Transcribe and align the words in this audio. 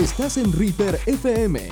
Estás 0.00 0.38
en 0.38 0.50
Reaper 0.50 0.98
FM 1.04 1.68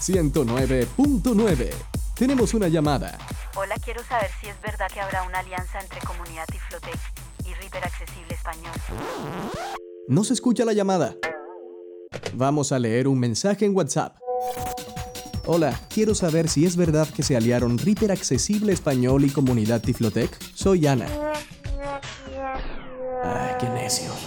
109.9. 0.00 1.70
Tenemos 2.14 2.54
una 2.54 2.68
llamada. 2.68 3.18
Hola, 3.54 3.74
quiero 3.84 4.02
saber 4.02 4.30
si 4.40 4.48
es 4.48 4.58
verdad 4.62 4.86
que 4.90 5.00
habrá 5.00 5.24
una 5.24 5.40
alianza 5.40 5.78
entre 5.78 6.00
Comunidad 6.00 6.46
Tiflotec 6.50 6.98
y 7.44 7.52
Reaper 7.52 7.84
Accesible 7.84 8.32
Español. 8.32 8.72
No 10.08 10.24
se 10.24 10.32
escucha 10.32 10.64
la 10.64 10.72
llamada. 10.72 11.14
Vamos 12.32 12.72
a 12.72 12.78
leer 12.78 13.08
un 13.08 13.20
mensaje 13.20 13.66
en 13.66 13.76
WhatsApp. 13.76 14.16
Hola, 15.44 15.78
quiero 15.90 16.14
saber 16.14 16.48
si 16.48 16.64
es 16.64 16.76
verdad 16.76 17.06
que 17.14 17.22
se 17.22 17.36
aliaron 17.36 17.76
Reaper 17.76 18.10
Accesible 18.10 18.72
Español 18.72 19.26
y 19.26 19.28
Comunidad 19.28 19.82
Tiflotec. 19.82 20.34
Soy 20.54 20.86
Ana. 20.86 21.08
Ay, 23.22 23.54
qué 23.60 23.68
necio. 23.68 24.25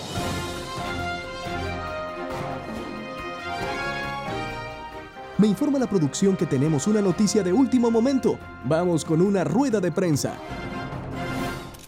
Me 5.39 5.47
informa 5.47 5.79
la 5.79 5.87
producción 5.87 6.35
que 6.35 6.45
tenemos 6.45 6.85
una 6.85 7.01
noticia 7.01 7.41
de 7.41 7.53
último 7.53 7.89
momento. 7.89 8.37
Vamos 8.65 9.05
con 9.05 9.21
una 9.21 9.45
rueda 9.45 9.79
de 9.79 9.89
prensa. 9.89 10.37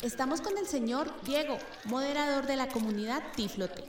Estamos 0.02 0.40
con 0.40 0.58
el 0.58 0.66
señor 0.66 1.12
Diego, 1.26 1.58
moderador 1.84 2.48
de 2.48 2.56
la 2.56 2.70
comunidad 2.70 3.22
Tiflotec. 3.36 3.84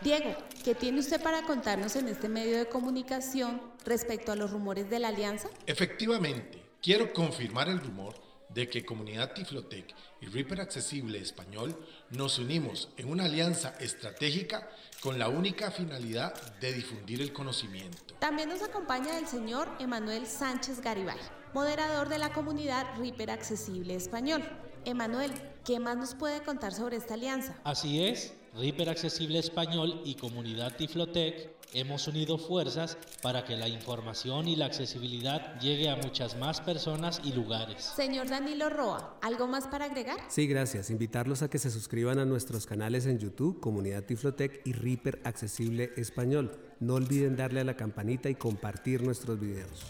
Diego, 0.00 0.34
¿qué 0.64 0.74
tiene 0.74 0.98
usted 0.98 1.22
para 1.22 1.42
contarnos 1.42 1.94
en 1.94 2.08
este 2.08 2.28
medio 2.28 2.58
de 2.58 2.66
comunicación 2.66 3.62
respecto 3.84 4.32
a 4.32 4.36
los 4.36 4.50
rumores 4.50 4.90
de 4.90 4.98
la 4.98 5.08
alianza? 5.08 5.46
Efectivamente, 5.68 6.60
quiero 6.82 7.12
confirmar 7.12 7.68
el 7.68 7.78
rumor 7.78 8.16
de 8.54 8.68
que 8.68 8.84
Comunidad 8.84 9.32
Tiflotec 9.32 9.94
y 10.20 10.26
Reaper 10.26 10.60
Accesible 10.60 11.18
Español 11.18 11.76
nos 12.10 12.38
unimos 12.38 12.88
en 12.96 13.10
una 13.10 13.24
alianza 13.24 13.74
estratégica 13.80 14.68
con 15.02 15.18
la 15.18 15.28
única 15.28 15.70
finalidad 15.70 16.34
de 16.60 16.72
difundir 16.72 17.20
el 17.20 17.32
conocimiento. 17.32 18.14
También 18.20 18.48
nos 18.48 18.62
acompaña 18.62 19.18
el 19.18 19.26
señor 19.26 19.68
Emanuel 19.80 20.26
Sánchez 20.26 20.80
Garibay, 20.80 21.18
moderador 21.52 22.08
de 22.08 22.18
la 22.18 22.32
comunidad 22.32 22.86
Reaper 22.96 23.32
Accesible 23.32 23.94
Español. 23.94 24.42
Emanuel, 24.84 25.32
¿qué 25.64 25.80
más 25.80 25.96
nos 25.96 26.14
puede 26.14 26.42
contar 26.42 26.72
sobre 26.72 26.96
esta 26.96 27.14
alianza? 27.14 27.58
Así 27.64 28.04
es, 28.04 28.34
Reaper 28.54 28.90
Accesible 28.90 29.38
Español 29.38 30.00
y 30.04 30.14
Comunidad 30.14 30.76
Tiflotec 30.76 31.53
hemos 31.72 32.06
unido 32.08 32.38
fuerzas 32.38 32.96
para 33.22 33.44
que 33.44 33.56
la 33.56 33.68
información 33.68 34.48
y 34.48 34.56
la 34.56 34.66
accesibilidad 34.66 35.58
llegue 35.60 35.88
a 35.88 35.96
muchas 35.96 36.36
más 36.36 36.60
personas 36.60 37.20
y 37.24 37.32
lugares. 37.32 37.92
Señor 37.96 38.28
Danilo 38.28 38.70
Roa, 38.70 39.18
¿algo 39.22 39.46
más 39.46 39.66
para 39.66 39.86
agregar? 39.86 40.18
Sí, 40.28 40.46
gracias. 40.46 40.90
Invitarlos 40.90 41.42
a 41.42 41.48
que 41.48 41.58
se 41.58 41.70
suscriban 41.70 42.18
a 42.18 42.24
nuestros 42.24 42.66
canales 42.66 43.06
en 43.06 43.18
YouTube, 43.18 43.60
Comunidad 43.60 44.04
Tiflotec 44.04 44.60
y 44.64 44.72
Reaper 44.72 45.20
Accesible 45.24 45.92
Español. 45.96 46.58
No 46.80 46.94
olviden 46.94 47.36
darle 47.36 47.60
a 47.60 47.64
la 47.64 47.76
campanita 47.76 48.28
y 48.28 48.34
compartir 48.34 49.02
nuestros 49.02 49.40
videos. 49.40 49.84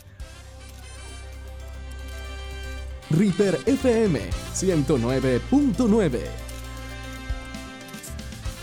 Reaper 3.10 3.58
FM 3.66 4.20
109.9. 4.54 6.53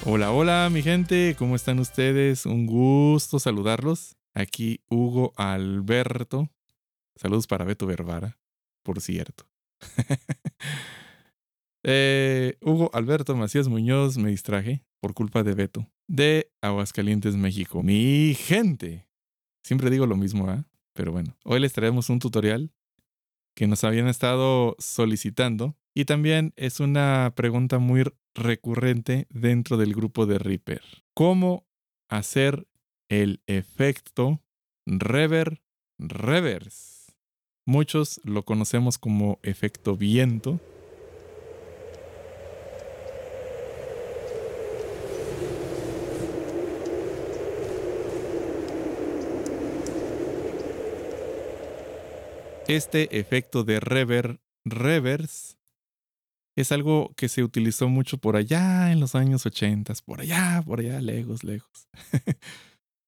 Hola, 0.04 0.32
hola 0.32 0.68
mi 0.72 0.82
gente, 0.82 1.36
¿cómo 1.38 1.56
están 1.56 1.78
ustedes? 1.78 2.48
Un 2.48 2.66
gusto 2.66 3.38
saludarlos. 3.38 4.16
Aquí 4.34 4.82
Hugo 4.90 5.32
Alberto. 5.38 6.50
Saludos 7.16 7.46
para 7.46 7.66
Beto 7.66 7.86
Vervara, 7.86 8.40
por 8.84 9.00
cierto. 9.00 9.48
Eh, 11.84 12.60
Hugo 12.62 12.92
Alberto 12.94 13.36
Macías 13.36 13.68
Muñoz 13.68 14.16
me 14.20 14.30
distraje 14.30 14.86
por 15.00 15.16
culpa 15.16 15.42
de 15.42 15.56
Beto, 15.56 15.90
de 16.08 16.52
Aguascalientes, 16.62 17.36
México. 17.36 17.82
Mi 17.82 18.36
gente. 18.36 19.08
Siempre 19.64 19.90
digo 19.90 20.06
lo 20.06 20.16
mismo, 20.16 20.48
¿ah? 20.48 20.64
Pero 20.94 21.12
bueno, 21.12 21.36
hoy 21.44 21.60
les 21.60 21.74
traemos 21.74 22.12
un 22.12 22.20
tutorial 22.20 22.72
que 23.56 23.68
nos 23.68 23.84
habían 23.84 24.08
estado 24.08 24.76
solicitando 24.80 25.76
y 25.94 26.06
también 26.06 26.54
es 26.56 26.80
una 26.80 27.34
pregunta 27.36 27.80
muy 27.80 28.04
recurrente 28.34 29.28
dentro 29.30 29.78
del 29.78 29.94
grupo 29.94 30.26
de 30.26 30.40
Reaper. 30.40 30.82
¿Cómo 31.14 31.66
hacer 32.10 32.68
el 33.10 33.42
efecto 33.48 34.42
rever 34.86 35.62
reverse? 36.00 37.14
Muchos 37.66 38.22
lo 38.24 38.44
conocemos 38.44 38.98
como 38.98 39.40
efecto 39.44 39.96
viento. 39.96 40.60
Este 52.72 53.20
efecto 53.20 53.66
de 53.66 53.82
rever 53.82 54.40
reverse 54.64 55.58
es 56.56 56.72
algo 56.72 57.14
que 57.18 57.28
se 57.28 57.44
utilizó 57.44 57.90
mucho 57.90 58.18
por 58.18 58.38
allá 58.38 58.94
en 58.94 59.02
los 59.02 59.14
años 59.14 59.46
80, 59.46 59.94
por 60.06 60.22
allá, 60.22 60.64
por 60.66 60.80
allá, 60.80 61.02
lejos, 61.02 61.44
lejos. 61.44 61.90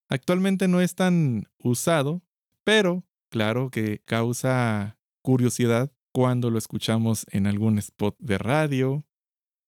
Actualmente 0.09 0.67
no 0.67 0.81
es 0.81 0.95
tan 0.95 1.47
usado, 1.59 2.21
pero 2.65 3.05
claro 3.29 3.69
que 3.69 4.01
causa 4.03 4.97
curiosidad 5.21 5.93
cuando 6.11 6.49
lo 6.49 6.57
escuchamos 6.57 7.25
en 7.31 7.47
algún 7.47 7.77
spot 7.77 8.17
de 8.19 8.37
radio 8.39 9.05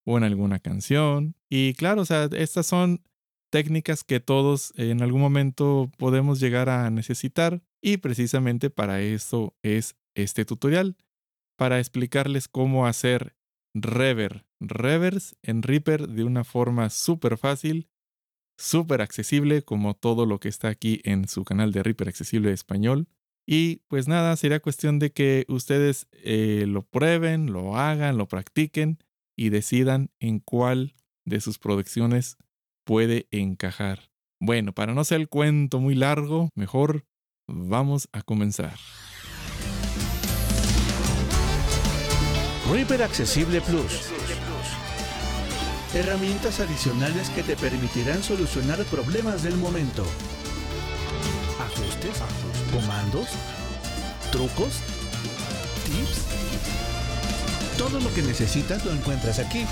o 0.04 0.18
en 0.18 0.26
alguna 0.26 0.60
canción. 0.60 1.38
Y 1.50 1.74
claro, 1.76 2.02
o 2.02 2.06
sea, 2.06 2.28
estas 2.34 2.68
son 2.68 3.02
técnicas 3.50 4.04
que 4.04 4.20
todos 4.20 4.74
en 4.76 5.02
algún 5.02 5.22
momento 5.22 5.90
podemos 5.98 6.42
llegar 6.42 6.68
a 6.68 6.90
necesitar 6.90 7.62
y 7.86 7.98
precisamente 7.98 8.72
para 8.72 9.00
eso 9.02 9.56
es 9.62 9.96
este 10.16 10.44
tutorial, 10.44 10.98
para 11.56 11.78
explicarles 11.78 12.48
cómo 12.48 12.88
hacer 12.88 13.36
rever, 13.76 14.48
reverse 14.60 15.36
en 15.44 15.62
Reaper 15.62 16.08
de 16.08 16.24
una 16.24 16.44
forma 16.44 16.90
súper 16.90 17.38
fácil, 17.38 17.88
súper 18.58 19.04
accesible 19.04 19.62
como 19.62 19.94
todo 19.94 20.26
lo 20.26 20.40
que 20.40 20.50
está 20.50 20.70
aquí 20.70 21.00
en 21.04 21.28
su 21.28 21.44
canal 21.44 21.72
de 21.72 21.84
Reaper 21.84 22.08
Accesible 22.08 22.52
Español. 22.52 23.08
Y 23.46 23.84
pues 23.88 24.08
nada, 24.08 24.36
sería 24.36 24.62
cuestión 24.62 24.98
de 24.98 25.12
que 25.12 25.46
ustedes 25.48 26.08
eh, 26.12 26.66
lo 26.68 26.82
prueben, 26.82 27.54
lo 27.54 27.78
hagan, 27.78 28.18
lo 28.18 28.28
practiquen 28.28 28.98
y 29.38 29.50
decidan 29.50 30.10
en 30.20 30.40
cuál 30.40 30.96
de 31.24 31.40
sus 31.40 31.60
producciones 31.60 32.38
puede 32.84 33.28
encajar. 33.30 34.10
Bueno, 34.40 34.74
para 34.74 34.96
no 34.96 35.04
ser 35.04 35.22
el 35.22 35.30
cuento 35.30 35.80
muy 35.80 35.94
largo, 35.94 36.50
mejor 36.56 37.06
vamos 37.48 38.08
a 38.12 38.22
comenzar. 38.22 38.76
Reaper 42.72 43.04
Accesible 43.04 43.62
Plus. 43.62 44.12
Herramientas 45.94 46.60
adicionales 46.60 47.30
que 47.30 47.44
te 47.44 47.56
permitirán 47.56 48.22
solucionar 48.22 48.84
problemas 48.86 49.44
del 49.44 49.56
momento. 49.56 50.04
Ajustes, 51.60 52.22
comandos, 52.74 53.28
trucos, 54.32 54.82
tips. 55.86 56.26
Todo 57.78 58.00
lo 58.00 58.14
que 58.14 58.24
necesitas 58.24 58.84
lo 58.84 58.92
encuentras 58.92 59.40
aquí. 59.40 59.66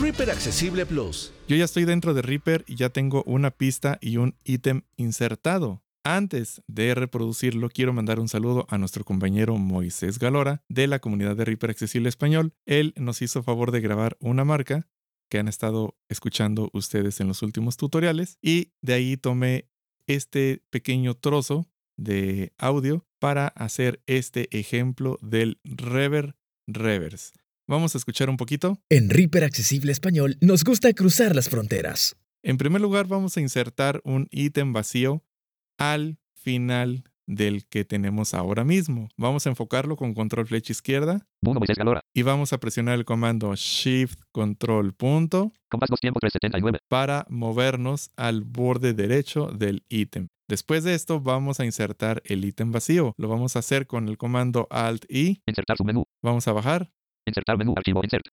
Reaper 0.00 0.30
Accesible 0.30 0.84
Plus. 0.84 1.32
Yo 1.48 1.56
ya 1.56 1.64
estoy 1.64 1.86
dentro 1.86 2.12
de 2.12 2.20
Reaper 2.20 2.64
y 2.66 2.74
ya 2.76 2.90
tengo 2.90 3.22
una 3.24 3.50
pista 3.50 3.98
y 4.02 4.18
un 4.18 4.34
ítem 4.44 4.82
insertado. 4.96 5.82
Antes 6.04 6.62
de 6.66 6.94
reproducirlo, 6.94 7.70
quiero 7.70 7.94
mandar 7.94 8.20
un 8.20 8.28
saludo 8.28 8.66
a 8.68 8.76
nuestro 8.76 9.04
compañero 9.04 9.56
Moisés 9.56 10.18
Galora 10.18 10.62
de 10.68 10.86
la 10.86 10.98
comunidad 10.98 11.34
de 11.34 11.46
Reaper 11.46 11.70
Accesible 11.70 12.10
Español. 12.10 12.52
Él 12.66 12.92
nos 12.96 13.22
hizo 13.22 13.42
favor 13.42 13.70
de 13.70 13.80
grabar 13.80 14.18
una 14.20 14.44
marca 14.44 14.86
que 15.30 15.38
han 15.38 15.48
estado 15.48 15.96
escuchando 16.10 16.68
ustedes 16.74 17.18
en 17.20 17.28
los 17.28 17.42
últimos 17.42 17.78
tutoriales 17.78 18.38
y 18.42 18.72
de 18.82 18.92
ahí 18.92 19.16
tomé 19.16 19.70
este 20.06 20.62
pequeño 20.70 21.14
trozo 21.14 21.66
de 21.96 22.52
audio 22.58 23.06
para 23.18 23.48
hacer 23.48 24.02
este 24.06 24.48
ejemplo 24.56 25.18
del 25.22 25.58
rever 25.64 26.36
reverse. 26.66 27.32
Vamos 27.68 27.96
a 27.96 27.98
escuchar 27.98 28.30
un 28.30 28.36
poquito. 28.36 28.78
En 28.88 29.10
Reaper 29.10 29.42
Accesible 29.42 29.90
Español 29.90 30.36
nos 30.40 30.62
gusta 30.62 30.92
cruzar 30.92 31.34
las 31.34 31.48
fronteras. 31.48 32.16
En 32.44 32.58
primer 32.58 32.80
lugar, 32.80 33.08
vamos 33.08 33.36
a 33.36 33.40
insertar 33.40 34.00
un 34.04 34.28
ítem 34.30 34.72
vacío 34.72 35.24
al 35.78 36.18
final 36.34 37.02
del 37.26 37.66
que 37.66 37.84
tenemos 37.84 38.34
ahora 38.34 38.62
mismo. 38.62 39.08
Vamos 39.16 39.46
a 39.46 39.50
enfocarlo 39.50 39.96
con 39.96 40.14
control 40.14 40.46
flecha 40.46 40.70
izquierda. 40.72 41.26
Y 42.14 42.22
vamos 42.22 42.52
a 42.52 42.58
presionar 42.58 42.94
el 42.94 43.04
comando 43.04 43.52
Shift 43.56 44.20
Control 44.30 44.94
punto 44.94 45.52
para 46.86 47.26
movernos 47.28 48.10
al 48.16 48.44
borde 48.44 48.94
derecho 48.94 49.46
del 49.48 49.84
ítem. 49.88 50.28
Después 50.48 50.84
de 50.84 50.94
esto 50.94 51.20
vamos 51.20 51.58
a 51.58 51.64
insertar 51.64 52.22
el 52.26 52.44
ítem 52.44 52.70
vacío. 52.70 53.12
Lo 53.18 53.26
vamos 53.26 53.56
a 53.56 53.58
hacer 53.58 53.88
con 53.88 54.06
el 54.06 54.16
comando 54.16 54.68
Alt 54.70 55.04
I. 55.08 55.42
Insertar 55.46 55.76
submenú. 55.76 56.04
Vamos 56.22 56.46
a 56.46 56.52
bajar. 56.52 56.92
Insertar 57.26 57.58
menú, 57.58 57.74
archivo, 57.76 58.00
insert. 58.02 58.26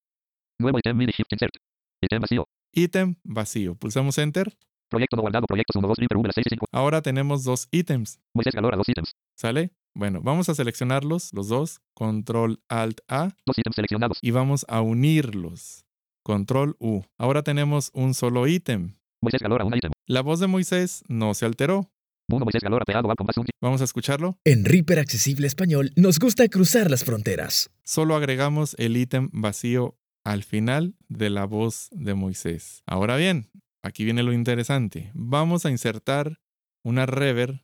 Nuevo 0.60 0.78
ítem, 0.78 0.96
mini 0.96 1.12
shift, 1.12 1.32
insert. 1.32 1.54
Ítem 2.02 2.22
vacío. 2.22 2.46
Ítem 2.72 3.16
vacío. 3.24 3.76
Pulsamos 3.76 4.18
Enter. 4.18 4.56
Proyecto 4.90 5.16
no 5.16 5.24
guardado. 5.24 5.48
Proyectos 5.48 5.76
1, 5.76 5.88
2, 5.88 5.98
Reaper, 5.98 6.18
V, 6.18 6.30
6 6.34 6.46
y 6.46 6.50
5. 6.50 6.66
Ahora 6.72 7.02
tenemos 7.02 7.44
dos 7.44 7.68
ítems. 7.72 8.20
Moisés 8.34 8.54
Galora, 8.54 8.78
dos 8.78 8.88
ítems. 8.88 9.16
¿Sale? 9.36 9.72
Bueno, 9.96 10.22
vamos 10.22 10.50
a 10.50 10.56
seleccionarlos, 10.56 11.34
los 11.34 11.48
dos. 11.48 11.82
Control 11.96 12.62
Alt 12.70 13.00
A. 13.08 13.36
Dos 13.46 13.58
ítems 13.58 13.76
seleccionados. 13.76 14.20
Y 14.22 14.32
vamos 14.32 14.66
a 14.70 14.82
unirlos. 14.82 15.86
Control 16.24 16.76
U. 16.80 17.02
Ahora 17.18 17.44
tenemos 17.44 17.90
un 17.94 18.14
solo 18.14 18.48
ítem. 18.48 18.96
Moisés 19.22 19.42
Galora, 19.42 19.66
un 19.66 19.76
ítem. 19.76 19.92
La 20.06 20.22
voz 20.22 20.40
de 20.40 20.48
Moisés 20.48 21.04
no 21.08 21.34
se 21.34 21.46
alteró. 21.46 21.93
1 22.30 22.46
Moisés 22.46 22.62
Galora, 22.62 22.86
pegado 22.86 23.10
al 23.10 23.16
compás 23.18 23.38
un. 23.38 23.46
Vamos 23.62 23.82
a 23.82 23.84
escucharlo. 23.84 24.38
En 24.46 24.66
Reaper 24.66 25.00
Accesible 25.00 25.46
Español 25.48 25.92
nos 25.96 26.20
gusta 26.20 26.48
cruzar 26.48 26.90
las 26.90 27.04
fronteras. 27.04 27.70
Solo 27.84 28.16
agregamos 28.16 28.76
el 28.80 28.96
ítem 28.98 29.30
vacío 29.34 29.98
al 30.24 30.44
final 30.44 30.96
de 31.10 31.30
la 31.30 31.46
voz 31.46 31.90
de 31.92 32.14
Moisés. 32.14 32.82
Ahora 32.86 33.18
bien, 33.18 33.50
aquí 33.84 34.06
viene 34.06 34.24
lo 34.24 34.32
interesante. 34.32 35.12
Vamos 35.14 35.66
a 35.66 35.70
insertar 35.72 36.40
una 36.84 37.06
reverb 37.06 37.62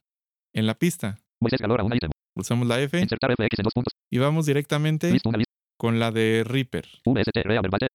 en 0.53 0.67
la 0.67 0.77
pista. 0.77 1.19
Moisés 1.39 1.59
Galora, 1.61 1.83
un 1.83 1.93
ítem. 1.93 2.09
Pulsamos 2.33 2.67
la 2.67 2.79
F 2.79 2.99
Insertar 2.99 3.31
FX 3.31 3.59
en 3.59 3.63
dos 3.63 3.73
puntos. 3.73 3.93
y 4.09 4.17
vamos 4.17 4.45
directamente 4.45 5.11
lista. 5.11 5.29
con 5.77 5.99
la 5.99 6.11
de 6.11 6.43
Reaper. 6.45 6.85
VST, 7.05 7.37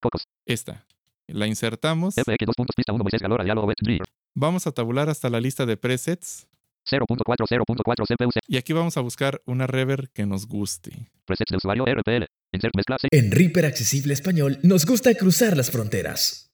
Cocos. 0.01 0.23
Esta. 0.45 0.85
La 1.27 1.47
insertamos. 1.47 2.15
FX, 2.15 2.45
dos 2.45 2.55
puntos, 2.55 2.75
pista 2.75 2.93
1 2.93 3.03
Moisés 3.03 3.21
Galora, 3.21 3.43
diálogo, 3.43 3.67
web, 3.67 3.75
Reaper. 3.81 4.07
Vamos 4.35 4.67
a 4.67 4.71
tabular 4.71 5.09
hasta 5.09 5.29
la 5.29 5.39
lista 5.39 5.65
de 5.65 5.77
presets 5.77 6.47
0.4, 6.89 7.45
0.4 7.47 8.05
CPU, 8.05 8.29
y 8.47 8.57
aquí 8.57 8.73
vamos 8.73 8.97
a 8.97 9.01
buscar 9.01 9.41
una 9.45 9.67
reverb 9.67 10.09
que 10.13 10.25
nos 10.25 10.47
guste. 10.47 11.11
presets 11.25 11.51
de 11.51 11.57
usuario, 11.57 11.85
RPL. 11.85 12.25
Insert 12.51 12.75
mezcla, 12.75 12.97
6. 12.99 13.09
En 13.11 13.31
Reaper 13.31 13.65
Accesible 13.65 14.13
Español 14.13 14.59
nos 14.63 14.85
gusta 14.85 15.13
cruzar 15.15 15.57
las 15.57 15.71
fronteras. 15.71 16.51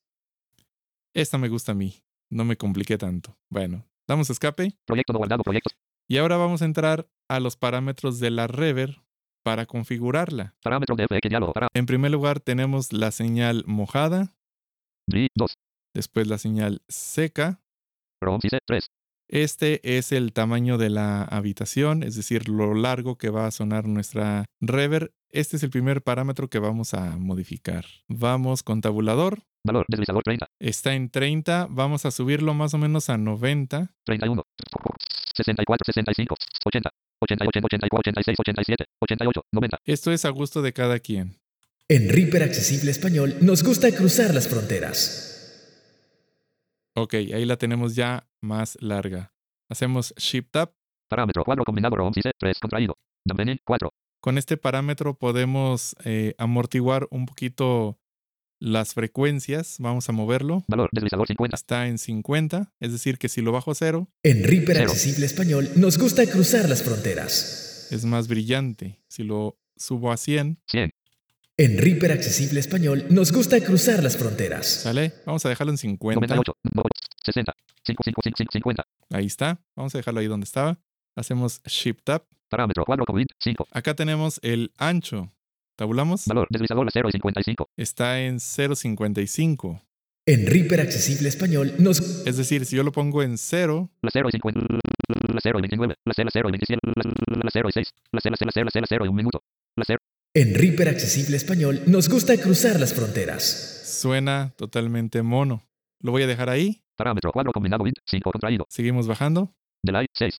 Esta 1.13 1.38
me 1.38 1.50
gusta 1.50 1.74
a 1.74 1.75
mí. 1.75 2.01
No 2.30 2.45
me 2.45 2.56
compliqué 2.56 2.98
tanto. 2.98 3.38
Bueno, 3.50 3.86
damos 4.07 4.30
escape 4.30 4.74
Proyecto 4.86 5.12
no 5.13 5.19
guardado, 5.19 5.44
proyectos. 5.44 5.74
y 6.07 6.18
ahora 6.18 6.38
vamos 6.38 6.62
a 6.62 6.66
entrar 6.66 7.10
a 7.27 7.39
los 7.42 7.57
parámetros 7.57 8.19
de 8.19 8.31
la 8.31 8.48
reverb 8.48 8.95
para 9.44 9.66
configurarla. 9.66 10.56
Parámetros 10.63 10.98
de 10.98 11.07
FX, 11.07 11.30
diálogo, 11.30 11.51
para. 11.54 11.68
En 11.74 11.86
primer 11.86 12.12
lugar 12.12 12.39
tenemos 12.39 12.94
la 12.94 13.12
señal 13.12 13.63
mojada, 13.68 14.34
DRI, 15.07 15.27
2. 15.36 15.54
después 15.94 16.27
la 16.27 16.38
señal 16.38 16.81
seca. 16.88 17.62
ROM, 18.22 18.39
3. 18.39 18.88
Este 19.31 19.80
es 19.98 20.12
el 20.12 20.33
tamaño 20.33 20.78
de 20.78 20.89
la 20.89 21.24
habitación, 21.24 22.04
es 22.04 22.18
decir, 22.18 22.50
lo 22.50 22.74
largo 22.74 23.18
que 23.18 23.30
va 23.30 23.48
a 23.48 23.51
sonar 23.51 23.88
nuestra 23.88 24.44
reverb. 24.60 25.13
Este 25.30 25.56
es 25.56 25.63
el 25.63 25.69
primer 25.69 26.01
parámetro 26.01 26.50
que 26.50 26.60
vamos 26.60 26.94
a 26.94 27.18
modificar. 27.18 27.86
Vamos 28.10 28.62
con 28.62 28.81
tabulador. 28.81 29.39
Valor, 29.63 29.86
deslizador, 29.88 30.24
30. 30.24 30.48
Está 30.60 30.95
en 30.95 31.10
30. 31.10 31.68
Vamos 31.69 32.06
a 32.06 32.12
subirlo 32.12 32.54
más 32.54 32.74
o 32.74 32.78
menos 32.78 33.10
a 33.10 33.18
90. 33.18 33.94
31. 34.04 34.44
64, 35.34 35.86
65. 35.86 36.36
80. 36.66 36.89
88, 37.22 37.66
84, 37.66 38.00
86, 38.00 38.38
87. 38.38 38.86
88, 39.00 39.42
90. 39.50 39.77
Esto 39.86 40.12
es 40.12 40.25
a 40.25 40.30
gusto 40.30 40.62
de 40.62 40.74
cada 40.74 41.00
quien. 41.00 41.39
En 41.88 42.10
Reaper 42.10 42.44
Accesible 42.44 42.92
Español 42.92 43.38
nos 43.39 43.63
gusta 43.63 43.89
cruzar 43.94 44.34
las 44.34 44.50
fronteras. 44.50 45.31
Ok, 46.96 47.14
ahí 47.14 47.46
la 47.46 47.58
tenemos 47.58 47.96
ya 47.96 48.28
más 48.42 48.78
larga. 48.82 49.34
Hacemos 49.70 50.14
Shift 50.18 50.52
Tab. 50.52 50.74
Parámetro, 51.10 51.44
cuadro 51.44 51.64
combinado, 51.64 51.96
ROM, 51.96 52.14
3. 52.14 52.60
Contraído. 52.60 52.96
Domain, 53.26 53.58
4. 53.66 53.90
Con 54.22 54.38
este 54.38 54.58
parámetro 54.58 55.18
podemos 55.18 55.96
eh, 56.04 56.36
amortiguar 56.38 57.08
un 57.12 57.26
poquito 57.26 57.98
las 58.60 58.94
frecuencias. 58.94 59.78
Vamos 59.80 60.10
a 60.10 60.12
moverlo. 60.12 60.64
Valor, 60.68 60.90
deslizador, 60.92 61.28
50. 61.28 61.56
Está 61.56 61.88
en 61.88 61.98
50, 61.98 62.74
es 62.80 62.92
decir, 62.92 63.18
que 63.18 63.30
si 63.30 63.42
lo 63.42 63.52
bajo 63.52 63.72
a 63.72 63.76
cero, 63.76 64.10
En 64.24 64.44
Reaper 64.44 64.78
Cero. 64.78 64.92
Accesible 64.92 65.26
Español 65.26 65.70
nos 65.76 65.98
gusta 65.98 66.26
cruzar 66.28 66.70
las 66.70 66.84
fronteras. 66.84 67.88
es 67.92 68.06
más 68.06 68.28
brillante. 68.28 69.02
Si 69.08 69.24
lo 69.24 69.58
subo 69.78 70.12
a 70.12 70.18
100, 70.18 70.60
100. 70.68 70.92
En 71.62 71.78
Reaper 71.78 72.12
Accesible 72.12 72.60
Español 72.60 73.06
nos 73.12 73.31
gusta 73.31 73.62
cruzar 73.62 74.02
las 74.02 74.18
fronteras. 74.18 74.66
¿sale? 74.66 75.13
Vamos 75.28 75.46
a 75.46 75.50
dejarlo 75.50 75.72
en 75.72 75.78
50. 75.78 76.19
98. 76.19 76.58
60. 77.24 77.54
5, 77.86 78.04
5, 78.04 78.22
5, 78.24 78.36
5, 78.36 78.52
50. 78.52 78.88
Ahí 79.12 79.28
está. 79.28 79.62
Vamos 79.75 79.94
a 79.94 80.00
dejarlo 80.00 80.22
ahí 80.22 80.25
donde 80.25 80.46
estaba. 80.46 80.80
Hacemos 81.16 81.62
Shift 81.66 82.00
Tab. 82.04 82.24
Parámetro, 82.50 82.84
cuadro 82.84 83.06
combinado, 83.06 83.36
5. 83.38 83.68
Acá 83.69 83.94
tenemos 83.94 84.40
el 84.42 84.72
ancho. 84.80 85.30
Tabulamos. 85.75 86.25
Valor, 86.25 86.48
deslizador, 86.50 86.90
0 86.92 87.10
y 87.10 87.12
55. 87.12 87.69
Está 87.78 88.19
en 88.22 88.38
0.55. 88.40 89.84
En 90.25 90.48
Reaper 90.48 90.81
Accesible 90.81 91.30
Español 91.30 91.75
nos 91.78 92.25
Es 92.25 92.38
decir, 92.38 92.66
si 92.66 92.75
yo 92.75 92.81
lo 92.81 92.92
pongo 92.92 93.22
en 93.22 93.38
0, 93.38 93.88
La 94.02 94.10
0 94.12 94.30
y 94.30 94.31
50. 94.31 94.62
La 95.31 95.40
0 95.44 95.60
y 95.60 95.62
29. 95.62 95.96
La 96.06 96.13
0, 96.16 96.30
0 96.34 96.50
y 96.50 96.52
27. 96.54 96.80
La 97.44 97.50
0 97.54 97.69
y 97.69 97.72
6. 97.72 97.94
La 98.13 98.19
0, 98.19 98.36
0, 98.40 98.52
0, 98.52 98.69
0, 98.74 98.86
0 98.90 99.06
y 99.06 99.10
1 99.10 99.16
minuto. 99.16 99.44
La 99.75 99.84
0. 99.86 100.00
En 100.33 100.56
Reaper 100.56 100.88
Accesible 100.88 101.36
Español 101.36 101.81
nos 101.88 102.07
gusta 102.07 102.38
cruzar 102.38 102.80
las 102.80 102.94
fronteras. 102.94 103.81
suena 103.83 104.54
totalmente 104.56 105.22
mono. 105.24 105.68
Lo 106.00 106.12
voy 106.12 106.24
a 106.24 106.28
dejar 106.28 106.50
ahí. 106.50 106.81
Parámetro, 106.95 107.31
cuadro 107.33 107.51
combinado, 107.51 107.86
int, 107.86 107.98
5 108.10 108.31
contraído. 108.31 108.66
Seguimos 108.69 109.07
bajando. 109.07 109.54
Delay, 109.83 110.07
6. 110.13 110.38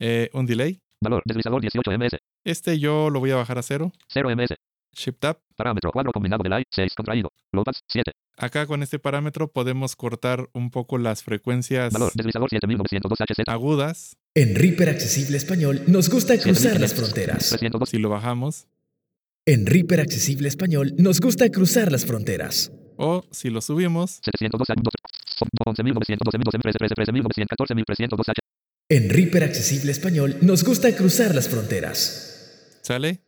Eh, 0.00 0.30
un 0.32 0.46
delay. 0.46 0.80
Valor, 1.02 1.22
deslizador, 1.26 1.60
18 1.60 1.90
ms. 1.98 2.16
Este 2.44 2.78
yo 2.78 3.10
lo 3.10 3.20
voy 3.20 3.32
a 3.32 3.36
bajar 3.36 3.58
a 3.58 3.62
0. 3.62 3.92
0 4.08 4.30
ms. 4.34 4.54
Shift 4.96 5.18
Tab. 5.18 5.38
Parámetro, 5.56 5.90
cuadro 5.92 6.10
combinado, 6.12 6.42
delay, 6.42 6.64
6 6.70 6.94
contraído. 6.96 7.28
Low 7.52 7.64
pass, 7.64 7.80
7. 7.88 8.12
Acá 8.38 8.66
con 8.66 8.82
este 8.82 8.98
parámetro 8.98 9.52
podemos 9.52 9.94
cortar 9.94 10.48
un 10.54 10.70
poco 10.70 10.96
las 10.96 11.22
frecuencias 11.22 11.92
Valor, 11.92 12.12
deslizador, 12.14 12.48
7902 12.48 13.18
HZ. 13.20 13.48
agudas. 13.48 14.16
En 14.34 14.54
Reaper 14.54 14.88
Accesible 14.88 15.36
Español 15.36 15.82
nos 15.86 16.08
gusta 16.08 16.38
cruzar 16.38 16.80
las 16.80 16.94
fronteras. 16.94 17.50
302. 17.50 17.88
Si 17.90 17.98
lo 17.98 18.08
bajamos. 18.08 18.66
En 19.46 19.66
Reaper 19.66 20.00
Accesible 20.00 20.48
Español 20.48 20.94
nos 20.96 21.20
gusta 21.20 21.50
cruzar 21.50 21.92
las 21.92 22.06
fronteras. 22.06 22.72
O 22.96 23.26
si 23.30 23.50
lo 23.50 23.60
subimos. 23.60 24.20
702 24.24 24.68
11.912 25.66 26.40
13914 26.40 27.74
13302 27.74 28.28
H. 28.30 28.40
En 28.88 29.10
Reaper 29.10 29.44
Accesible 29.44 29.92
Español 29.92 30.38
nos 30.40 30.64
gusta 30.64 30.96
cruzar 30.96 31.34
las 31.34 31.50
fronteras. 31.50 32.78
¿Sale? 32.80 33.20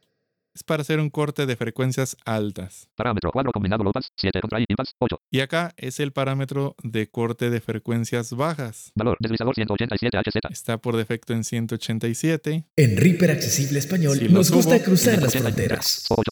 Es 0.56 0.62
para 0.62 0.80
hacer 0.80 1.00
un 1.00 1.10
corte 1.10 1.44
de 1.44 1.54
frecuencias 1.54 2.16
altas. 2.24 2.88
Parámetro, 2.94 3.30
cuadro 3.30 3.52
combinado, 3.52 3.84
low 3.84 3.92
pass, 3.92 4.10
7 4.16 4.40
contraído, 4.40 4.64
impasse, 4.70 4.92
8. 5.00 5.20
Y 5.30 5.40
acá 5.40 5.74
es 5.76 6.00
el 6.00 6.12
parámetro 6.14 6.74
de 6.82 7.10
corte 7.10 7.50
de 7.50 7.60
frecuencias 7.60 8.32
bajas. 8.32 8.90
Valor, 8.94 9.18
deslizador, 9.20 9.54
187 9.54 10.16
HZ. 10.16 10.50
Está 10.50 10.78
por 10.78 10.96
defecto 10.96 11.34
en 11.34 11.44
187. 11.44 12.64
En 12.74 12.96
Reaper 12.96 13.32
Accesible 13.32 13.78
Español 13.78 14.18
Si 14.18 14.30
nos 14.30 14.50
gusta 14.50 14.82
cruzar 14.82 15.20
las 15.20 15.32
180, 15.32 15.40
fronteras. 15.42 16.06
8. 16.08 16.30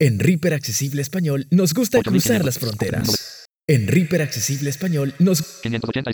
En 0.00 0.18
Reaper 0.18 0.52
Accesible 0.52 1.00
Español 1.00 1.46
nos 1.50 1.72
gusta 1.72 2.02
cruzar 2.02 2.44
las 2.44 2.58
fronteras. 2.58 3.46
En 3.66 3.88
Reaper 3.88 4.20
Accesible 4.20 4.68
Español 4.68 5.14
nos 5.18 5.60
580. 5.62 6.10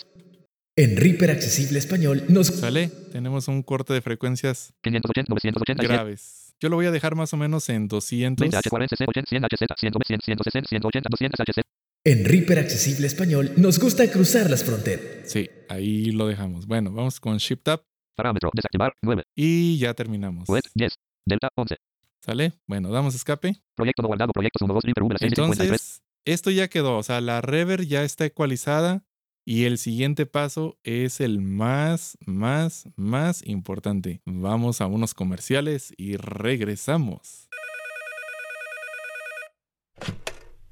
En 0.77 0.95
Reaper 0.95 1.31
Accesible 1.31 1.77
Español 1.77 2.23
nos 2.29 2.47
¿Sale? 2.47 2.87
Tenemos 3.11 3.49
un 3.49 3.63
corte 3.63 3.91
de 3.91 3.99
frecuencias 3.99 4.71
580, 4.81 5.27
987. 5.27 5.85
graves. 5.85 6.48
Yo 6.61 6.67
lo 6.69 6.75
voy 6.75 6.87
a 6.87 6.91
dejar 6.91 7.15
más 7.15 7.33
o 7.33 7.37
menos 7.37 7.69
en 7.69 7.87
200. 7.87 8.39
20 8.49 8.57
H40, 8.57 8.87
60, 8.89 9.23
100 9.27 9.43
HZ, 9.43 9.57
100, 9.79 9.93
100, 10.05 10.21
160, 10.21 10.69
180, 10.69 11.09
200 11.09 11.39
HZ. 11.39 11.61
En 12.05 12.25
Reaper 12.25 12.59
Accesible 12.59 13.07
Español 13.07 13.51
nos 13.57 13.79
gusta 13.79 14.09
cruzar 14.11 14.49
las 14.49 14.63
fronteras. 14.63 15.01
Sí, 15.25 15.49
ahí 15.67 16.11
lo 16.11 16.27
dejamos. 16.27 16.65
Bueno, 16.65 16.91
vamos 16.91 17.19
con 17.19 17.37
Shift 17.37 17.63
Tab 17.63 17.83
Parámetro, 18.15 18.51
desactivar, 18.53 18.93
9. 19.01 19.23
y 19.33 19.77
ya 19.77 19.93
terminamos. 19.93 20.49
Web, 20.49 20.63
10. 20.75 20.93
Delta, 21.25 21.49
11. 21.55 21.77
¿Sale? 22.25 22.53
Bueno, 22.67 22.89
damos 22.89 23.15
escape. 23.15 23.55
Proyecto 23.75 24.01
no 24.01 24.09
guardado, 24.09 24.33
proyectos 24.33 24.61
1, 24.61 24.73
2, 24.73 24.83
Reaper, 24.83 25.03
V, 25.03 25.15
6, 25.17 25.31
53. 25.35 25.69
Entonces, 25.69 26.01
esto 26.25 26.51
ya 26.51 26.67
quedó. 26.67 26.97
O 26.97 27.03
sea, 27.03 27.21
la 27.21 27.39
reverb 27.39 27.83
ya 27.83 28.03
está 28.03 28.25
ecualizada 28.25 29.05
y 29.49 29.65
el 29.65 29.79
siguiente 29.79 30.27
paso 30.27 30.77
es 30.83 31.19
el 31.19 31.41
más, 31.41 32.19
más, 32.27 32.87
más 32.95 33.41
importante. 33.47 34.21
Vamos 34.25 34.79
a 34.79 34.85
unos 34.85 35.15
comerciales 35.15 35.91
y 35.97 36.17
regresamos. 36.17 37.49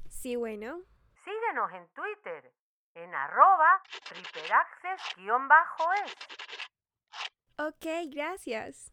Sí, 0.08 0.36
bueno. 0.36 0.80
Síguenos 1.24 1.72
en 1.72 1.88
Twitter 1.88 2.52
en 2.94 3.12
arroba 3.12 3.82
triperaccess-es. 4.10 6.14
Ok, 7.58 7.84
gracias. 8.14 8.92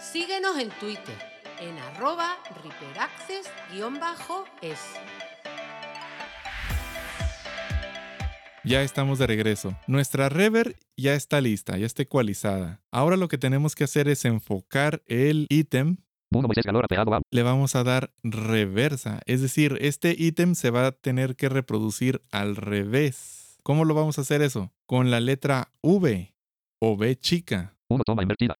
Síguenos 0.00 0.58
en 0.58 0.70
Twitter 0.70 1.33
en 1.60 1.78
arroba 1.78 2.38
riperaccess-es. 2.62 4.80
Ya 8.64 8.82
estamos 8.82 9.18
de 9.18 9.26
regreso. 9.26 9.76
Nuestra 9.86 10.28
reverb 10.28 10.76
ya 10.96 11.14
está 11.14 11.40
lista, 11.40 11.76
ya 11.76 11.86
está 11.86 12.02
ecualizada. 12.02 12.80
Ahora 12.90 13.16
lo 13.16 13.28
que 13.28 13.38
tenemos 13.38 13.74
que 13.74 13.84
hacer 13.84 14.08
es 14.08 14.24
enfocar 14.24 15.02
el 15.06 15.46
ítem 15.50 15.98
le 17.30 17.42
vamos 17.42 17.76
a 17.76 17.84
dar 17.84 18.12
reversa. 18.22 19.20
Es 19.26 19.40
decir, 19.40 19.78
este 19.80 20.14
ítem 20.18 20.54
se 20.54 20.70
va 20.70 20.86
a 20.86 20.92
tener 20.92 21.36
que 21.36 21.48
reproducir 21.48 22.22
al 22.30 22.56
revés. 22.56 23.58
¿Cómo 23.62 23.84
lo 23.84 23.94
vamos 23.94 24.18
a 24.18 24.22
hacer 24.22 24.42
eso? 24.42 24.72
Con 24.86 25.10
la 25.10 25.20
letra 25.20 25.70
V 25.82 26.34
o 26.80 26.96
B 26.96 27.16
chica. 27.16 27.76
Uno 27.88 28.02
toma 28.04 28.22
invertida. 28.22 28.56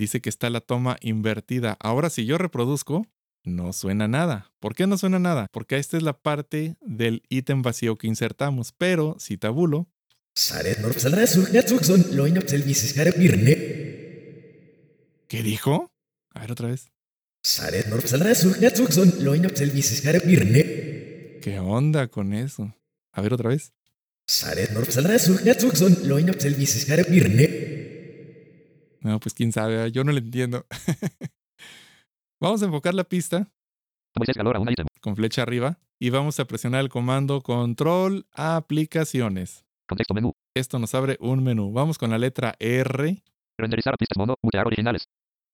Dice 0.00 0.22
que 0.22 0.30
está 0.30 0.48
la 0.48 0.62
toma 0.62 0.96
invertida. 1.02 1.76
Ahora 1.78 2.08
si 2.08 2.24
yo 2.24 2.38
reproduzco, 2.38 3.06
no 3.44 3.74
suena 3.74 4.08
nada. 4.08 4.50
¿Por 4.58 4.74
qué 4.74 4.86
no 4.86 4.96
suena 4.96 5.18
nada? 5.18 5.46
Porque 5.52 5.76
esta 5.76 5.98
es 5.98 6.02
la 6.02 6.14
parte 6.14 6.76
del 6.80 7.22
ítem 7.28 7.60
vacío 7.60 7.96
que 7.96 8.06
insertamos. 8.06 8.72
Pero 8.72 9.16
si 9.18 9.36
tabulo, 9.36 9.90
¿qué 15.28 15.42
dijo? 15.42 15.92
A 16.30 16.40
ver 16.40 16.52
otra 16.52 16.68
vez. 16.68 16.90
¿Qué 21.42 21.58
onda 21.58 22.08
con 22.08 22.32
eso? 22.32 22.74
A 23.12 23.20
ver 23.20 23.34
otra 23.34 23.50
vez. 23.50 23.74
No, 29.00 29.18
pues 29.20 29.34
quién 29.34 29.52
sabe, 29.52 29.90
yo 29.92 30.04
no 30.04 30.12
le 30.12 30.20
entiendo. 30.20 30.66
vamos 32.40 32.62
a 32.62 32.66
enfocar 32.66 32.94
la 32.94 33.04
pista 33.04 33.50
con 35.00 35.16
flecha 35.16 35.42
arriba 35.42 35.78
y 35.98 36.10
vamos 36.10 36.40
a 36.40 36.44
presionar 36.46 36.80
el 36.80 36.88
comando 36.88 37.42
control 37.42 38.26
aplicaciones. 38.32 39.64
Contexto 39.88 40.14
menú. 40.14 40.32
Esto 40.54 40.78
nos 40.78 40.94
abre 40.94 41.16
un 41.20 41.42
menú. 41.42 41.72
Vamos 41.72 41.98
con 41.98 42.10
la 42.10 42.18
letra 42.18 42.54
R. 42.58 43.22
Renderizar 43.58 43.96
pistas 43.98 44.16
mono, 44.16 44.34
originales. 44.42 45.08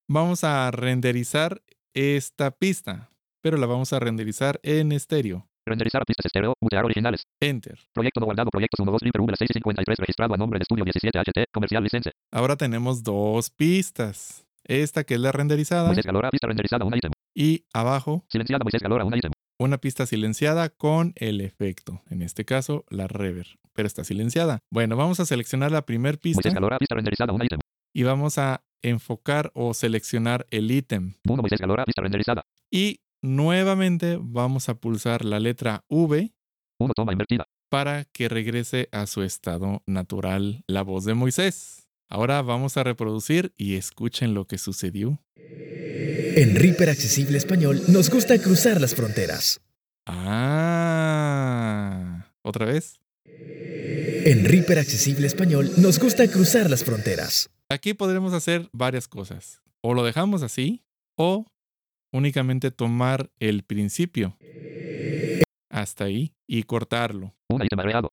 Vamos 0.09 0.45
a 0.45 0.71
renderizar 0.71 1.63
esta 1.95 2.51
pista, 2.51 3.11
pero 3.43 3.57
la 3.57 3.67
vamos 3.67 3.93
a 3.93 3.99
renderizar 3.99 4.61
en 4.63 4.93
estéreo. 4.93 5.49
Renderizar 5.67 6.05
pistas 6.07 6.27
estéreo, 6.27 6.55
mutear 6.61 6.85
originales. 6.85 7.25
Enter. 7.41 7.77
Proyecto 7.93 8.21
no 8.21 8.27
guardado, 8.27 8.51
proyectos 8.51 8.79
1, 8.81 8.93
2, 8.93 9.01
Reaper 9.03 9.21
1, 9.21 9.35
6 9.37 9.51
y 9.51 9.53
53, 9.55 9.99
registrado 9.99 10.35
a 10.35 10.37
nombre 10.37 10.59
de 10.59 10.63
Estudio 10.63 10.85
17 10.85 11.19
HT, 11.19 11.51
comercial 11.53 11.83
licencia. 11.83 12.13
Ahora 12.31 12.57
tenemos 12.57 13.03
dos 13.03 13.51
pistas. 13.51 14.45
Esta 14.65 15.05
que 15.05 15.15
es 15.15 15.21
la 15.21 15.31
renderizada 15.33 15.87
Moisés 15.87 16.05
Galora, 16.07 16.31
pista 16.31 16.47
renderizada, 16.49 16.85
un 16.85 16.95
ítem. 16.97 17.13
y 17.35 17.65
abajo 17.73 18.25
Silenciada 18.29 18.65
Moisés 18.65 18.83
Galora, 18.83 19.05
un 19.05 19.17
ítem. 19.17 19.31
una 19.59 19.79
pista 19.79 20.07
silenciada 20.07 20.69
con 20.71 21.13
el 21.17 21.41
efecto. 21.41 22.03
En 22.11 22.23
este 22.23 22.45
caso, 22.45 22.85
la 22.91 23.07
reverb, 23.07 23.47
pero 23.73 23.87
está 23.87 24.03
silenciada. 24.05 24.59
Bueno, 24.71 24.97
vamos 24.97 25.21
a 25.21 25.27
seleccionar 25.27 25.71
la 25.73 25.83
primer 25.87 26.19
pista 26.19 26.39
Moisés 26.39 26.55
Galora, 26.55 26.79
pista 26.79 26.95
renderizada, 26.97 27.33
un 27.33 27.45
ítem. 27.45 27.59
y 27.95 28.03
vamos 28.03 28.39
a 28.39 28.63
enfocar 28.83 29.51
o 29.55 29.73
seleccionar 29.75 30.47
el 30.51 30.71
ítem. 30.71 31.15
Moisés 31.25 31.61
Galora, 31.61 31.85
pista 31.85 32.03
renderizada. 32.03 32.43
Y 32.71 33.01
nuevamente 33.23 34.19
vamos 34.21 34.69
a 34.69 34.75
pulsar 34.75 35.25
la 35.25 35.41
letra 35.41 35.85
V 35.89 36.33
Uno 36.79 36.93
toma 36.95 37.13
invertida. 37.13 37.47
para 37.71 38.05
que 38.05 38.29
regrese 38.29 38.89
a 38.93 39.07
su 39.07 39.23
estado 39.23 39.83
natural 39.87 40.63
la 40.67 40.83
voz 40.83 41.05
de 41.05 41.15
Moisés. 41.15 41.89
Ahora 42.09 42.41
vamos 42.43 42.77
a 42.77 42.85
reproducir 42.85 43.53
y 43.57 43.75
escuchen 43.75 44.35
lo 44.35 44.47
que 44.47 44.59
sucedió. 44.59 45.21
En 45.35 46.55
Reaper 46.55 46.91
Accesible 46.91 47.39
Español 47.39 47.83
nos 47.89 48.11
gusta 48.11 48.39
cruzar 48.39 48.81
las 48.81 48.95
fronteras. 48.95 49.61
Ah, 50.69 52.27
otra 52.43 52.67
vez. 52.67 53.01
En 53.25 54.45
Reaper 54.45 54.79
Accesible 54.79 55.27
Español 55.27 55.73
nos 55.79 55.99
gusta 55.99 56.29
cruzar 56.29 56.71
las 56.71 56.85
fronteras. 56.85 57.51
Aquí 57.69 57.95
podremos 57.95 58.33
hacer 58.33 58.69
varias 58.73 59.09
cosas. 59.09 59.63
O 59.83 59.95
lo 59.95 60.05
dejamos 60.05 60.43
así 60.43 60.83
o 61.17 61.47
únicamente 62.13 62.71
tomar 62.71 63.31
el 63.39 63.63
principio 63.63 64.37
hasta 65.71 66.05
ahí 66.05 66.35
y 66.47 66.63
cortarlo. 66.63 67.35
Un 67.49 67.65
ítem 67.65 67.79
agregado. 67.79 68.13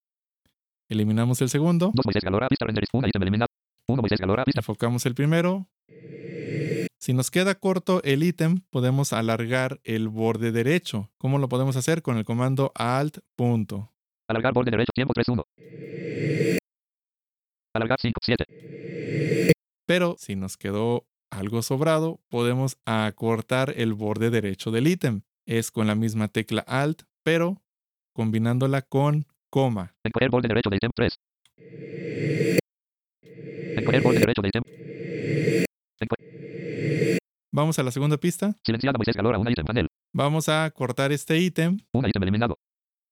Eliminamos 0.90 1.42
el 1.42 1.50
segundo, 1.50 1.92
Dos 1.94 2.06
Moisés 2.06 2.24
Galora, 2.24 2.48
renderizada, 2.60 3.00
un 3.00 3.08
ítem 3.08 3.22
eliminado. 3.22 3.48
Uno 3.88 4.02
Moisés 4.02 4.20
Galora, 4.20 4.44
pista. 4.44 4.60
enfocamos 4.60 5.06
el 5.06 5.16
primero. 5.16 5.68
Si 7.00 7.14
nos 7.14 7.32
queda 7.32 7.56
corto 7.56 8.02
el 8.04 8.24
ítem, 8.24 8.62
podemos 8.70 9.12
alargar 9.12 9.82
el 9.84 10.08
borde 10.08 10.52
derecho. 10.52 11.12
¿Cómo 11.18 11.38
lo 11.38 11.50
podemos 11.50 11.76
hacer? 11.76 12.02
Con 12.02 12.18
el 12.18 12.24
comando 12.24 12.72
alt 12.76 13.18
punto. 13.36 13.92
Alargar 14.30 14.54
borde 14.54 14.72
derecho, 14.72 14.92
tiempo 14.94 15.14
3, 15.14 15.28
1. 15.28 15.44
Alargar 17.74 17.98
5, 18.00 18.20
7. 18.24 18.46
Pero 19.86 20.16
si 20.18 20.36
nos 20.36 20.56
quedó 20.56 21.06
algo 21.38 21.62
sobrado, 21.62 22.20
podemos 22.30 22.78
acortar 22.86 23.74
el 23.78 23.94
borde 23.94 24.30
derecho 24.30 24.72
del 24.72 24.88
ítem. 24.88 25.22
Es 25.46 25.72
con 25.72 25.88
la 25.88 25.96
misma 25.96 26.28
tecla 26.28 26.62
alt, 26.62 27.04
pero 27.24 27.62
combinándola 28.14 28.82
con 28.82 29.26
coma. 29.50 29.96
Encoger 30.04 30.30
borde 30.30 30.48
derecho 30.48 30.70
de 30.70 30.78
ítem 30.78 30.92
3. 30.96 31.20
Encoger 33.78 34.02
borde 34.02 34.20
derecho 34.20 34.42
de 34.42 34.48
ítem. 34.50 34.62
Vamos 37.52 37.78
a 37.78 37.84
la 37.84 37.92
segunda 37.92 38.18
pista. 38.18 38.56
Silenciada 38.66 38.98
Moisés 38.98 39.16
Galora, 39.16 39.38
un 39.38 39.50
ítem 39.50 39.66
panel. 39.66 39.88
Vamos 40.14 40.50
a 40.50 40.70
cortar 40.72 41.12
este 41.12 41.38
ítem 41.40 41.80
Un 41.94 42.08
ítem 42.08 42.22
eliminado. 42.24 42.58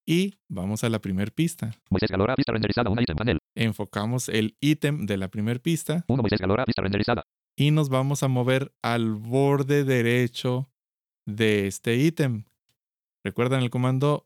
y 0.07 0.39
vamos 0.49 0.83
a 0.83 0.89
la 0.89 0.99
primer 0.99 1.31
pista. 1.31 1.71
Moisés 1.89 2.09
Galora, 2.09 2.35
pista 2.35 2.51
renderizada, 2.51 2.89
un 2.89 2.99
ítem 2.99 3.15
panel. 3.15 3.37
Enfocamos 3.55 4.29
el 4.29 4.55
ítem 4.59 5.05
de 5.05 5.17
la 5.17 5.27
primer 5.27 5.61
pista 5.61 6.05
Uno 6.07 6.23
Moisés 6.23 6.39
Galora, 6.39 6.65
pista 6.65 6.81
renderizada. 6.81 7.23
Y 7.55 7.71
nos 7.71 7.89
vamos 7.89 8.23
a 8.23 8.27
mover 8.27 8.73
al 8.81 9.13
borde 9.13 9.83
derecho 9.83 10.69
de 11.25 11.67
este 11.67 11.95
ítem. 11.97 12.45
Recuerdan 13.23 13.61
el 13.61 13.69
comando 13.69 14.25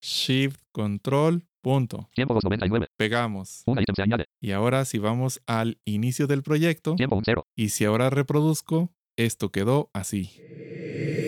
Shift 0.00 0.60
Control 0.72 1.44
punto. 1.60 2.08
Tiempo 2.14 2.34
299. 2.34 2.86
Pegamos. 2.96 3.62
Un 3.66 3.80
ítem 3.80 3.94
se 3.94 4.02
añade. 4.02 4.24
Y 4.40 4.52
ahora 4.52 4.84
si 4.84 4.98
vamos 4.98 5.42
al 5.46 5.78
inicio 5.84 6.26
del 6.26 6.42
proyecto 6.42 6.94
Tiempo 6.96 7.16
1, 7.16 7.22
0. 7.24 7.46
y 7.54 7.68
si 7.70 7.84
ahora 7.84 8.08
reproduzco, 8.10 8.92
esto 9.16 9.50
quedó 9.50 9.90
así. 9.92 10.30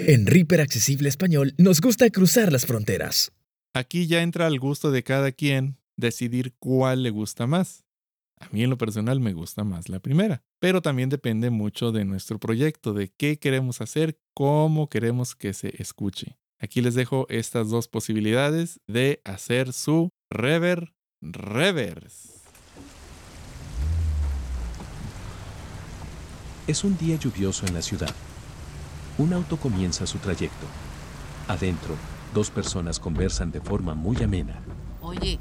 En 0.08 0.26
Reaper 0.26 0.60
Accesible 0.62 1.08
Español 1.08 1.54
nos 1.58 1.80
gusta 1.80 2.08
cruzar 2.10 2.50
las 2.50 2.66
fronteras. 2.66 3.32
Aquí 3.74 4.06
ya 4.06 4.22
entra 4.22 4.46
al 4.46 4.58
gusto 4.58 4.90
de 4.90 5.02
cada 5.02 5.32
quien 5.32 5.76
decidir 5.96 6.54
cuál 6.58 7.02
le 7.02 7.10
gusta 7.10 7.46
más. 7.46 7.84
A 8.42 8.48
mí 8.50 8.64
en 8.64 8.70
lo 8.70 8.76
personal 8.76 9.20
me 9.20 9.32
gusta 9.32 9.62
más 9.62 9.88
la 9.88 10.00
primera, 10.00 10.42
pero 10.58 10.82
también 10.82 11.08
depende 11.08 11.50
mucho 11.50 11.92
de 11.92 12.04
nuestro 12.04 12.40
proyecto, 12.40 12.92
de 12.92 13.08
qué 13.08 13.38
queremos 13.38 13.80
hacer, 13.80 14.18
cómo 14.34 14.88
queremos 14.88 15.36
que 15.36 15.52
se 15.52 15.80
escuche. 15.80 16.38
Aquí 16.58 16.80
les 16.80 16.94
dejo 16.94 17.26
estas 17.28 17.70
dos 17.70 17.86
posibilidades 17.86 18.80
de 18.88 19.20
hacer 19.24 19.72
su 19.72 20.10
rever 20.28 20.92
reverse. 21.20 22.40
Es 26.66 26.82
un 26.82 26.98
día 26.98 27.16
lluvioso 27.16 27.66
en 27.66 27.74
la 27.74 27.82
ciudad. 27.82 28.14
Un 29.18 29.32
auto 29.32 29.56
comienza 29.56 30.04
su 30.06 30.18
trayecto. 30.18 30.66
Adentro, 31.46 31.96
dos 32.34 32.50
personas 32.50 32.98
conversan 32.98 33.52
de 33.52 33.60
forma 33.60 33.94
muy 33.94 34.16
amena. 34.22 34.60
Oye, 35.00 35.38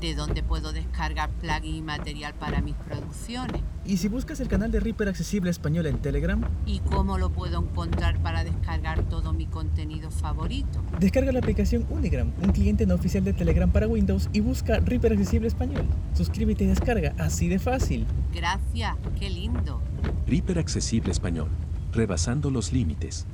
¿de 0.00 0.14
dónde 0.14 0.42
puedo 0.42 0.72
descargar 0.72 1.30
plugin 1.30 1.76
y 1.76 1.82
material 1.82 2.32
para 2.34 2.62
mis 2.62 2.74
producciones? 2.74 3.62
¿Y 3.84 3.98
si 3.98 4.08
buscas 4.08 4.40
el 4.40 4.48
canal 4.48 4.70
de 4.70 4.80
Reaper 4.80 5.08
Accesible 5.08 5.50
Español 5.50 5.86
en 5.86 5.98
Telegram? 5.98 6.42
¿Y 6.64 6.80
cómo 6.80 7.18
lo 7.18 7.30
puedo 7.30 7.60
encontrar 7.60 8.20
para 8.22 8.42
descargar 8.44 9.02
todo 9.08 9.32
mi 9.32 9.46
contenido 9.46 10.10
favorito? 10.10 10.82
Descarga 10.98 11.32
la 11.32 11.40
aplicación 11.40 11.86
Unigram, 11.90 12.32
un 12.42 12.52
cliente 12.52 12.86
no 12.86 12.94
oficial 12.94 13.24
de 13.24 13.34
Telegram 13.34 13.70
para 13.70 13.88
Windows, 13.88 14.30
y 14.32 14.40
busca 14.40 14.80
Reaper 14.80 15.12
Accesible 15.12 15.48
Español. 15.48 15.86
Suscríbete 16.14 16.64
y 16.64 16.68
descarga, 16.68 17.14
así 17.18 17.48
de 17.48 17.58
fácil. 17.58 18.06
Gracias, 18.32 18.96
qué 19.18 19.28
lindo. 19.28 19.82
Reaper 20.26 20.58
Accesible 20.58 21.12
Español. 21.12 21.48
Rebasando 21.92 22.50
los 22.50 22.72
límites. 22.72 23.26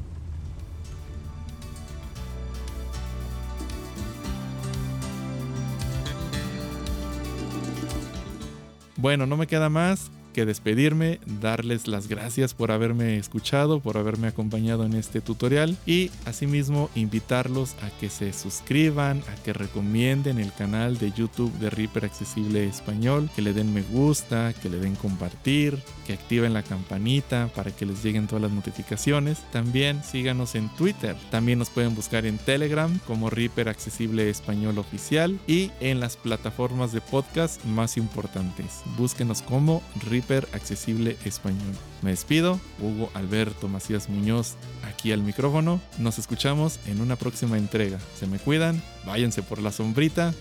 Bueno, 9.06 9.24
no 9.24 9.36
me 9.36 9.46
queda 9.46 9.68
más 9.68 10.10
que 10.36 10.44
despedirme, 10.44 11.18
darles 11.40 11.88
las 11.88 12.08
gracias 12.08 12.52
por 12.52 12.70
haberme 12.70 13.16
escuchado, 13.16 13.80
por 13.80 13.96
haberme 13.96 14.28
acompañado 14.28 14.84
en 14.84 14.92
este 14.92 15.22
tutorial 15.22 15.78
y 15.86 16.10
asimismo 16.26 16.90
invitarlos 16.94 17.74
a 17.80 17.88
que 17.98 18.10
se 18.10 18.34
suscriban, 18.34 19.22
a 19.32 19.42
que 19.42 19.54
recomienden 19.54 20.38
el 20.38 20.52
canal 20.52 20.98
de 20.98 21.10
YouTube 21.10 21.54
de 21.54 21.70
Reaper 21.70 22.04
Accesible 22.04 22.66
Español, 22.66 23.30
que 23.34 23.40
le 23.40 23.54
den 23.54 23.72
me 23.72 23.80
gusta, 23.80 24.52
que 24.52 24.68
le 24.68 24.76
den 24.76 24.94
compartir, 24.96 25.78
que 26.06 26.12
activen 26.12 26.52
la 26.52 26.62
campanita 26.62 27.48
para 27.54 27.70
que 27.70 27.86
les 27.86 28.04
lleguen 28.04 28.26
todas 28.26 28.42
las 28.42 28.52
notificaciones. 28.52 29.38
También 29.52 30.04
síganos 30.04 30.54
en 30.54 30.68
Twitter, 30.76 31.16
también 31.30 31.58
nos 31.58 31.70
pueden 31.70 31.94
buscar 31.94 32.26
en 32.26 32.36
Telegram 32.36 33.00
como 33.06 33.30
Reaper 33.30 33.70
Accesible 33.70 34.28
Español 34.28 34.76
Oficial 34.76 35.40
y 35.46 35.70
en 35.80 35.98
las 35.98 36.18
plataformas 36.18 36.92
de 36.92 37.00
podcast 37.00 37.64
más 37.64 37.96
importantes. 37.96 38.82
Búsquenos 38.98 39.40
como 39.40 39.82
Reaper 40.10 40.25
Accesible 40.52 41.16
Español. 41.24 41.74
Me 42.02 42.10
despido, 42.10 42.60
Hugo 42.80 43.10
Alberto 43.14 43.68
Macías 43.68 44.08
Muñoz, 44.08 44.56
aquí 44.84 45.12
al 45.12 45.22
micrófono. 45.22 45.80
Nos 45.98 46.18
escuchamos 46.18 46.80
en 46.86 47.00
una 47.00 47.16
próxima 47.16 47.56
entrega. 47.58 47.98
Se 48.18 48.26
me 48.26 48.38
cuidan, 48.38 48.82
váyanse 49.06 49.42
por 49.42 49.60
la 49.60 49.72
sombrita. 49.72 50.34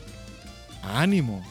¡Ánimo! 0.81 1.43